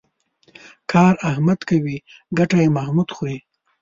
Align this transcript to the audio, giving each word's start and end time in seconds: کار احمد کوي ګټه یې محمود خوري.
کار 0.91 1.13
احمد 1.29 1.59
کوي 1.69 1.97
ګټه 2.37 2.57
یې 2.63 2.73
محمود 2.75 3.09
خوري. 3.15 3.37